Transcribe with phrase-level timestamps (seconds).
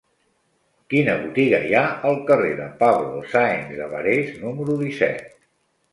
[0.93, 5.29] Quina botiga hi ha al carrer de Pablo Sáenz de Barés número disset?